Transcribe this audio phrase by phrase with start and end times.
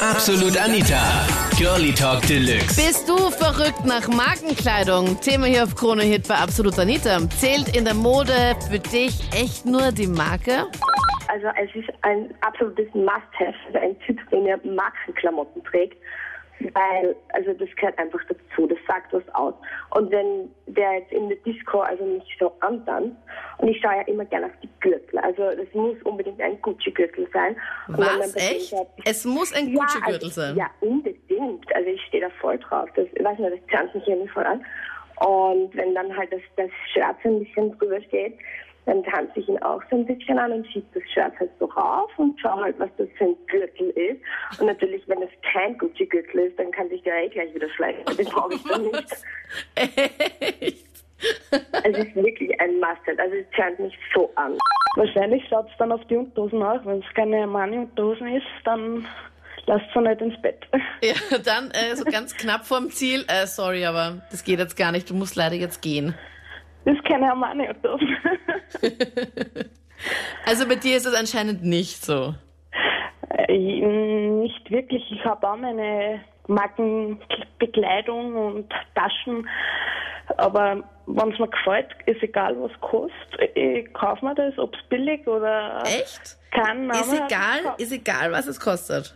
[0.00, 1.28] Absolut Anita.
[1.58, 2.74] Girlie Talk Deluxe.
[2.74, 5.20] Bist du verrückt nach Markenkleidung?
[5.20, 7.18] Thema hier auf Krone Hit bei Absolut Anita.
[7.28, 8.32] Zählt in der Mode
[8.70, 10.68] für dich echt nur die Marke?
[11.28, 15.98] Also es ist ein absolutes Must-Have für einen Typ, der Markenklamotten trägt.
[16.74, 19.54] Weil, also das gehört einfach dazu, das sagt was aus.
[19.94, 23.16] Und wenn der jetzt in der Disco also nicht so antanzt,
[23.58, 27.28] und ich schaue ja immer gerne auf die Gürtel, also das muss unbedingt ein Gucci-Gürtel
[27.32, 27.56] sein.
[27.88, 28.36] Und Was?
[28.36, 28.70] Echt?
[28.70, 30.56] sagt- Es muss ein ja, Gucci-Gürtel also, sein.
[30.56, 31.74] Ja, unbedingt.
[31.74, 32.88] Also ich stehe da voll drauf.
[32.94, 34.64] Das, ich weiß nicht, das zerrt mich irgendwie voll an.
[35.20, 38.38] Und wenn dann halt das, das so ein bisschen drüber steht,
[38.86, 41.66] dann tanze ich ihn auch so ein bisschen an und schiebe das Shirt halt so
[41.66, 44.60] rauf und schaue halt, was das für ein Gürtel ist.
[44.60, 48.04] Und natürlich, wenn es kein Gucci-Gürtel ist, dann kann sich der eh gleich wieder schleichen.
[48.16, 49.16] Den brauche ich dann nicht.
[49.74, 50.86] Echt?
[51.72, 53.18] Also es ist wirklich ein Must-Have.
[53.18, 54.56] Also es zerrt mich so an.
[54.96, 56.84] Wahrscheinlich schaut es dann auf die Unterhosen auch.
[56.84, 59.06] Wenn es keine Armani-Unterhosen ist, dann
[59.66, 60.66] lasst es nicht ins Bett.
[61.02, 63.24] Ja, dann äh, so ganz knapp vorm Ziel.
[63.28, 65.08] Äh, sorry, aber das geht jetzt gar nicht.
[65.08, 66.14] Du musst leider jetzt gehen.
[66.84, 68.16] Das ist keine Armani-Unterhosen.
[70.46, 72.34] Also bei dir ist es anscheinend nicht so.
[73.48, 75.02] Äh, nicht wirklich.
[75.10, 79.48] Ich habe auch meine Markenbekleidung und Taschen.
[80.36, 83.56] Aber wenn es mir gefällt, ist egal, was kostet.
[83.56, 86.38] Ich kaufe mir das, ob es billig oder Echt?
[86.56, 87.30] Name Ist hat.
[87.30, 89.14] egal, ist egal, was es kostet.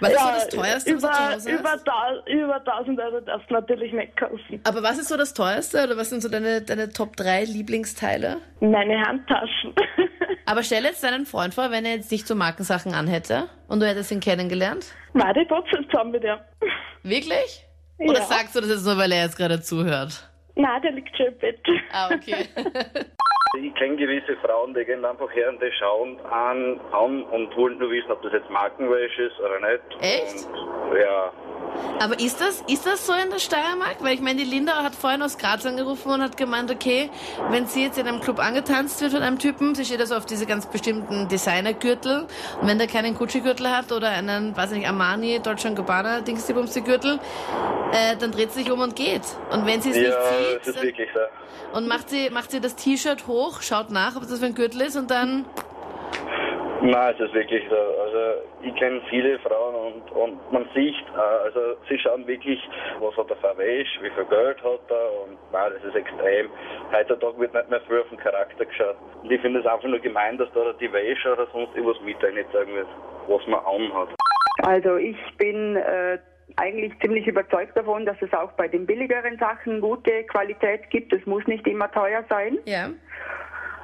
[0.00, 2.28] Was ist so das teuerste, was du zu über, Hause über, hast?
[2.28, 4.60] über 1000 Euro darfst du natürlich nicht kaufen.
[4.64, 8.38] Aber was ist so das teuerste oder was sind so deine, deine Top 3 Lieblingsteile?
[8.60, 9.74] Meine Handtaschen.
[10.46, 13.86] Aber stell jetzt deinen Freund vor, wenn er jetzt nicht so Markensachen anhätte und du
[13.86, 14.86] hättest ihn kennengelernt.
[15.12, 16.38] Nein, die trotzdem zusammen mit ihm.
[17.02, 17.64] Wirklich?
[17.98, 18.24] Oder Ja.
[18.26, 20.28] sagst du das jetzt nur, weil er jetzt gerade zuhört?
[20.54, 21.60] Nein, der liegt schon im Bett.
[21.92, 22.46] Ah, okay.
[23.54, 27.78] Ich kenne gewisse Frauen, die gehen einfach her und die schauen an, an und wollen
[27.78, 29.82] nur wissen, ob das jetzt Markenwäsche ist oder nicht.
[30.00, 30.46] Echt?
[30.46, 31.32] Und, ja.
[31.98, 33.96] Aber ist das, ist das so in der Steiermark?
[34.00, 37.10] Weil ich meine, die Linda hat vorhin aus Graz angerufen und hat gemeint, okay,
[37.50, 40.26] wenn sie jetzt in einem Club angetanzt wird von einem Typen, sie steht also auf
[40.26, 42.26] diese ganz bestimmten Designergürtel
[42.60, 47.18] und wenn der keinen Gucci-Gürtel hat oder einen, weiß ich nicht, Armani, Dolce Gabbana, Dingsdibumsdi-Gürtel,
[47.92, 49.22] äh, dann dreht sie sich um und geht.
[49.50, 51.76] Und wenn sie es Ja, nicht sieht ist wirklich so.
[51.78, 54.82] und macht sie, macht sie das T-Shirt hoch, schaut nach, ob das für ein Gürtel
[54.82, 55.44] ist und dann,
[56.82, 57.76] Nein, es ist wirklich so.
[57.76, 62.60] Also ich kenne viele Frauen und, und man sieht, äh, also sie schauen wirklich,
[63.00, 65.96] was hat er für eine Wäsche, wie viel Geld hat er und nein, das ist
[65.96, 66.48] extrem.
[66.92, 68.96] Heutzutage wird nicht mehr früher auf den Charakter geschaut.
[69.22, 72.20] Und ich finde es einfach nur gemein, dass da die Wäsche oder sonst irgendwas mit
[72.34, 72.88] nicht sagen wird,
[73.28, 74.08] was man anhat.
[74.62, 76.18] Also ich bin äh,
[76.56, 81.12] eigentlich ziemlich überzeugt davon, dass es auch bei den billigeren Sachen gute Qualität gibt.
[81.12, 82.58] Es muss nicht immer teuer sein.
[82.64, 82.86] ja.
[82.86, 82.90] Äh,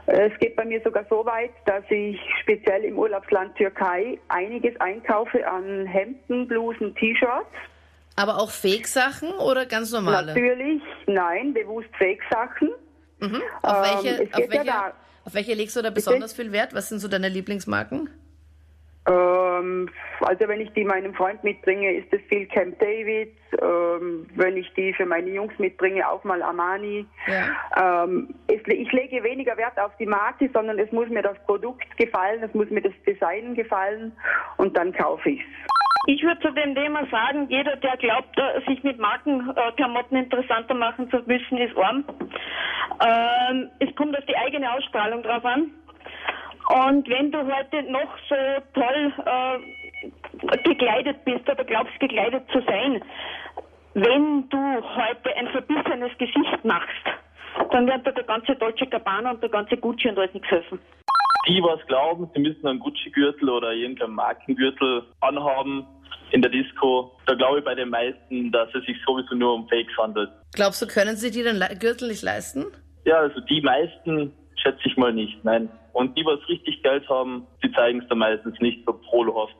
[0.06, 5.46] Es geht bei mir sogar so weit, dass ich speziell im Urlaubsland Türkei einiges einkaufe
[5.46, 7.46] an Hemden, Blusen, T-Shirts.
[8.16, 10.26] Aber auch Fake-Sachen oder ganz normale?
[10.34, 12.70] Natürlich, nein, bewusst Fake-Sachen.
[13.20, 13.42] Mhm.
[13.62, 14.92] Auf, Ähm, welche, es auf, ja welche, da-
[15.24, 16.74] auf welche legst du da besonders viel Wert?
[16.74, 18.10] Was sind so deine Lieblingsmarken?
[19.08, 19.88] Ähm,
[20.20, 23.32] also wenn ich die meinem Freund mitbringe, ist es viel Camp David.
[23.60, 27.04] Ähm, wenn ich die für meine Jungs mitbringe, auch mal Armani.
[27.26, 28.04] Ja.
[28.04, 31.96] Ähm, es, ich lege weniger Wert auf die Marke, sondern es muss mir das Produkt
[31.96, 34.12] gefallen, es muss mir das Design gefallen
[34.56, 35.44] und dann kaufe ich's.
[36.06, 41.08] Ich würde zu dem Thema sagen, jeder, der glaubt, äh, sich mit Markenklamotten interessanter machen
[41.10, 42.04] zu müssen, ist arm.
[43.00, 45.70] Ähm, es kommt auf die eigene Ausstrahlung drauf an.
[46.68, 48.34] Und wenn du heute noch so
[48.74, 53.02] toll äh, gekleidet bist oder glaubst, gekleidet zu sein,
[53.94, 57.04] wenn du heute ein verbissenes Gesicht machst,
[57.72, 60.78] dann wird dir der ganze Dolce Gabbana und der ganze Gucci und alles nichts helfen.
[61.46, 65.86] die was glauben, sie müssen einen Gucci-Gürtel oder irgendeinen Markengürtel anhaben
[66.30, 67.12] in der Disco.
[67.26, 70.30] Da glaube ich bei den meisten, dass es sich sowieso nur um Fakes handelt.
[70.54, 72.66] Glaubst du, können sie dir den Gürtel nicht leisten?
[73.04, 75.68] Ja, also die meisten schätze ich mal nicht, nein.
[75.92, 79.54] Und die, was richtig Geld haben, die zeigen es dann meistens nicht so prolohhaft.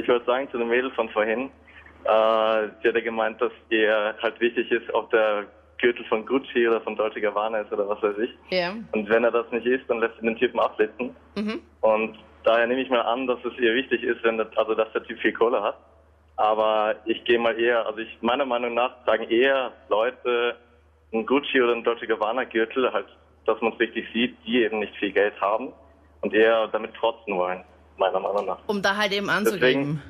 [0.00, 1.50] Ich wollte sagen zu dem Mädel von vorhin,
[2.04, 5.46] äh, sie hat ja gemeint, dass ihr halt wichtig ist, ob der
[5.78, 8.30] Gürtel von Gucci oder von Dolce Gabbana ist oder was weiß ich.
[8.50, 8.74] Ja.
[8.92, 11.14] Und wenn er das nicht ist, dann lässt sie den Typen absitzen.
[11.36, 11.62] Mhm.
[11.80, 14.92] Und daher nehme ich mal an, dass es ihr wichtig ist, wenn das, also dass
[14.92, 15.78] der Typ viel Kohle hat.
[16.36, 20.56] Aber ich gehe mal eher, also ich meiner Meinung nach sagen eher Leute
[21.12, 23.06] ein Gucci oder ein Dolce Gabbana Gürtel, halt,
[23.48, 25.72] dass man es wirklich sieht, die eben nicht viel Geld haben
[26.20, 27.64] und eher damit trotzen wollen,
[27.96, 28.58] meiner Meinung nach.
[28.66, 30.02] Um da halt eben anzugeben.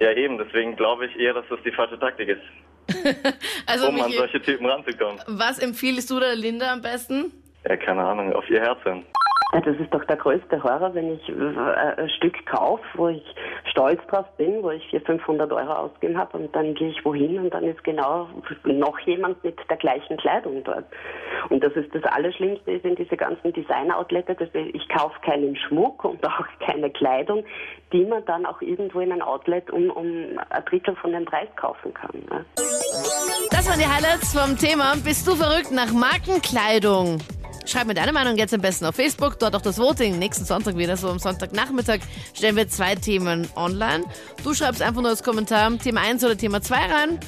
[0.00, 2.42] Ja eben, deswegen glaube ich eher, dass das die falsche Taktik ist,
[3.66, 5.20] Also, um an Michi, solche Typen ranzukommen.
[5.26, 7.32] was empfiehlst du der Linda am besten?
[7.68, 9.04] Ja, keine Ahnung, auf ihr Herz hin.
[9.52, 13.22] Das ist doch der größte Horror, wenn ich äh, ein Stück kaufe, wo ich
[13.70, 17.38] stolz drauf bin, wo ich 400, 500 Euro ausgegeben habe und dann gehe ich wohin
[17.38, 18.28] und dann ist genau
[18.64, 20.84] noch jemand mit der gleichen Kleidung dort.
[21.48, 26.46] Und das ist das Allerschlimmste, in diese ganzen Designer-Outlets, ich kaufe keinen Schmuck und auch
[26.60, 27.44] keine Kleidung,
[27.92, 30.06] die man dann auch irgendwo in ein Outlet um, um
[30.50, 32.10] ein Drittel von dem Preis kaufen kann.
[32.30, 32.44] Ne?
[33.50, 34.94] Das waren die Highlights vom Thema.
[35.04, 37.20] Bist du verrückt nach Markenkleidung?
[37.66, 40.18] Schreib mir deine Meinung jetzt am besten auf Facebook, dort auch das Voting.
[40.18, 41.98] Nächsten Sonntag wieder, so am Sonntagnachmittag,
[42.32, 44.04] stellen wir zwei Themen online.
[44.44, 47.20] Du schreibst einfach nur als Kommentar Thema 1 oder Thema 2 rein.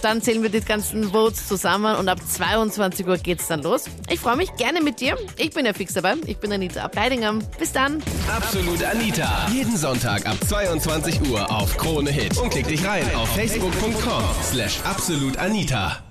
[0.00, 3.86] Dann zählen wir die ganzen Votes zusammen und ab 22 Uhr geht's dann los.
[4.08, 5.16] Ich freue mich gerne mit dir.
[5.36, 6.14] Ich bin ja fix dabei.
[6.26, 7.34] Ich bin Anita Ableidinger.
[7.58, 8.00] Bis dann.
[8.28, 9.48] Absolut Anita.
[9.52, 12.38] Jeden Sonntag ab 22 Uhr auf Krone Hit.
[12.38, 14.22] Und klick dich rein auf facebook.com
[14.52, 16.07] slash absolutanita.